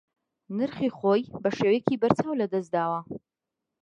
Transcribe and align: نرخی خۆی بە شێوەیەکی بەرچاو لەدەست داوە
نرخی 0.57 0.89
خۆی 0.97 1.23
بە 1.43 1.49
شێوەیەکی 1.57 1.99
بەرچاو 2.01 2.39
لەدەست 2.41 2.69
داوە 2.75 3.01